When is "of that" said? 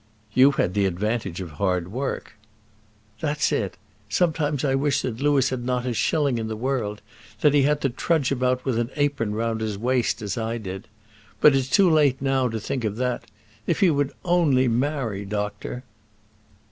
12.83-13.25